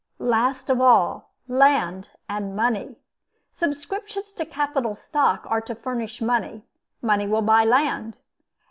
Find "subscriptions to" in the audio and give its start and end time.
3.51-4.47